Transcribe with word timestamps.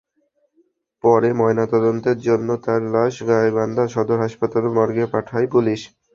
পরে 1.03 1.29
ময়নাতদন্তের 1.33 2.17
জন্য 2.27 2.49
তাঁর 2.63 2.81
লাশ 2.93 3.15
গাইবান্ধা 3.29 3.85
সদর 3.87 4.17
হাসপাতাল 4.19 4.65
মর্গে 4.75 5.05
পাঠায় 5.13 5.47
পুলিশ। 5.53 5.81